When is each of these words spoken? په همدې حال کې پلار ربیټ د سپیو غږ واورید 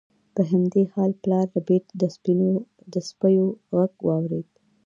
په 0.35 0.41
همدې 0.51 0.83
حال 0.93 1.11
کې 1.13 1.19
پلار 1.23 1.45
ربیټ 1.57 1.85
د 2.93 2.95
سپیو 3.07 3.45
غږ 3.77 3.93
واورید 4.07 4.47